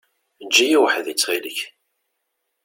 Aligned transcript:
Eǧǧ-iyi 0.43 0.77
weḥd-i, 0.81 1.13
ttxil-k. 1.15 1.59